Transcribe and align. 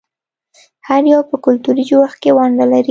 هر 0.87 1.03
یو 1.13 1.21
په 1.29 1.35
کلتوري 1.45 1.83
جوړښت 1.89 2.17
کې 2.21 2.31
ونډه 2.37 2.65
لري. 2.71 2.79